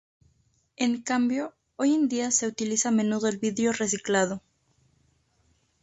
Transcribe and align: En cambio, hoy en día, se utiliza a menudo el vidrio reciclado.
En 0.77 1.03
cambio, 1.03 1.53
hoy 1.75 1.93
en 1.93 2.07
día, 2.07 2.31
se 2.31 2.47
utiliza 2.47 2.89
a 2.89 2.91
menudo 2.91 3.27
el 3.27 3.37
vidrio 3.37 3.71
reciclado. 3.71 4.41